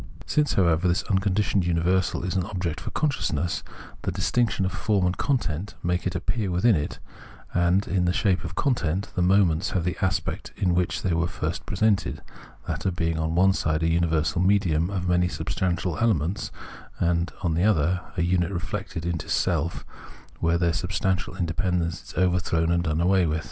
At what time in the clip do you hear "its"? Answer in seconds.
6.07-6.15